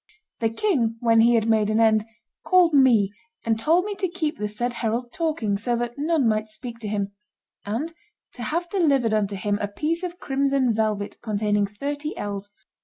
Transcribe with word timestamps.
The 0.39 0.49
king, 0.49 0.95
when 0.99 1.19
he 1.21 1.35
had 1.35 1.47
made 1.47 1.69
an 1.69 1.79
end, 1.79 2.05
called 2.43 2.73
me 2.73 3.11
and 3.45 3.59
told 3.59 3.85
me 3.85 3.93
to 3.97 4.07
keep 4.09 4.39
the 4.39 4.47
said 4.47 4.73
herald 4.81 5.13
talking, 5.13 5.57
so 5.59 5.75
that 5.75 5.99
none 5.99 6.27
might 6.27 6.47
speak 6.49 6.79
to 6.79 6.87
him, 6.87 7.11
and 7.67 7.93
to 8.33 8.41
have 8.41 8.67
delivered 8.69 9.13
unto 9.13 9.35
him 9.35 9.59
a 9.61 9.67
piece 9.67 10.01
of 10.01 10.17
crimson 10.17 10.73
velvet 10.73 11.21
containing 11.21 11.67
thirty 11.67 12.17
ells. 12.17 12.49